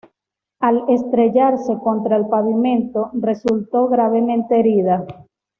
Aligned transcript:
Al 0.61 0.81
estrellarse 0.89 1.77
contra 1.83 2.15
el 2.15 2.25
pavimento, 2.25 3.11
resultó 3.13 3.87
gravemente 3.87 4.59
herida. 4.59 5.05